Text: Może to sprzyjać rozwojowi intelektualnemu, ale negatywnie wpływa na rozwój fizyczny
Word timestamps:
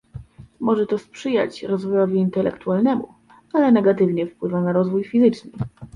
Może 0.59 0.85
to 0.85 0.97
sprzyjać 0.97 1.63
rozwojowi 1.63 2.17
intelektualnemu, 2.19 3.07
ale 3.53 3.71
negatywnie 3.71 4.27
wpływa 4.27 4.61
na 4.61 4.71
rozwój 4.71 5.03
fizyczny 5.03 5.51